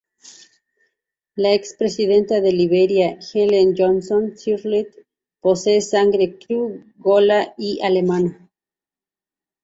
La 1.45 1.49
ex 1.57 1.75
presidenta 1.81 2.39
de 2.41 2.51
Liberia 2.51 3.19
Ellen 3.41 3.75
Johnson 3.77 4.35
Sirleaf 4.35 4.87
posee 5.41 5.79
sangre 5.79 6.39
kru, 6.39 6.73
gola, 6.97 7.53
y 7.55 7.79
alemana. 7.83 8.49